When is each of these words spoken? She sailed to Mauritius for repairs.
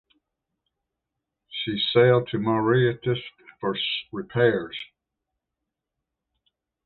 She 1.47 1.77
sailed 1.93 2.27
to 2.29 2.39
Mauritius 2.39 3.19
for 3.59 3.77
repairs. 4.11 4.75